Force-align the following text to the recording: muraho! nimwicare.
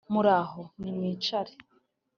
muraho! 0.13 0.61
nimwicare. 0.81 1.53